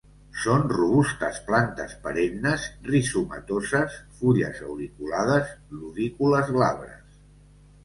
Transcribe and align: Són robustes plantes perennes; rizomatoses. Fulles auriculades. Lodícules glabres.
Són 0.43 0.61
robustes 0.69 1.35
plantes 1.49 1.93
perennes; 2.05 2.65
rizomatoses. 2.89 3.99
Fulles 4.23 4.65
auriculades. 4.71 5.55
Lodícules 5.85 6.53
glabres. 6.59 7.25